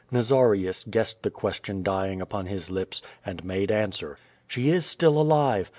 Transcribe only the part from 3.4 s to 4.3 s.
made answer.